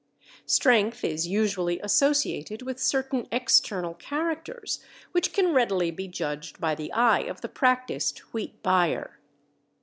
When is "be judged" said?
5.91-6.59